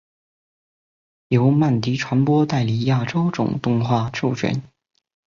[1.27, 4.63] 由曼迪传播代理亚洲总动画授权。